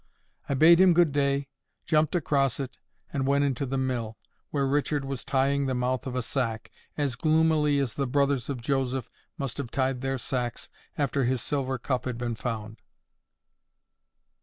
[0.49, 1.47] I bade him good day,
[1.85, 2.79] jumped across it,
[3.13, 4.17] and went into the mill,
[4.49, 8.59] where Richard was tying the mouth of a sack, as gloomily as the brothers of
[8.59, 12.79] Joseph must have tied their sacks after his silver cup had been found.